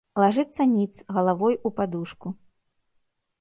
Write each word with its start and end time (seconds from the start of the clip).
Лажыцца 0.21 0.65
ніц, 0.71 0.93
галавой 1.17 1.59
у 1.69 1.73
падушку. 1.81 2.27